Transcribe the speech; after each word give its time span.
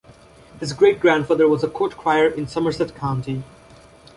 His 0.59 0.73
great-grandfather 0.73 1.47
was 1.47 1.63
a 1.63 1.67
court 1.69 1.95
crier 1.95 2.27
in 2.27 2.47
Somerset 2.47 2.95
County. 2.95 3.43